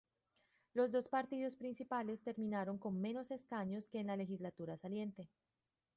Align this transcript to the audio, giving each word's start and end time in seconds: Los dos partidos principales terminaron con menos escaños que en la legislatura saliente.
Los 0.73 0.91
dos 0.91 1.09
partidos 1.09 1.55
principales 1.55 2.23
terminaron 2.23 2.79
con 2.79 2.99
menos 2.99 3.29
escaños 3.29 3.87
que 3.87 3.99
en 3.99 4.07
la 4.07 4.17
legislatura 4.17 4.75
saliente. 4.75 5.29